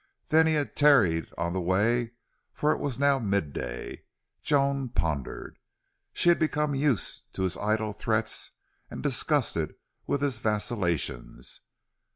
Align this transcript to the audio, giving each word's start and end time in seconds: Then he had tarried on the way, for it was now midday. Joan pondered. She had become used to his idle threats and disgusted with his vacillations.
Then 0.29 0.47
he 0.47 0.55
had 0.55 0.75
tarried 0.75 1.27
on 1.37 1.53
the 1.53 1.61
way, 1.61 2.13
for 2.53 2.71
it 2.71 2.79
was 2.79 2.97
now 2.97 3.19
midday. 3.19 4.01
Joan 4.41 4.89
pondered. 4.89 5.59
She 6.11 6.29
had 6.29 6.39
become 6.39 6.73
used 6.73 7.31
to 7.33 7.43
his 7.43 7.55
idle 7.55 7.93
threats 7.93 8.49
and 8.89 9.03
disgusted 9.03 9.75
with 10.07 10.21
his 10.23 10.39
vacillations. 10.39 11.61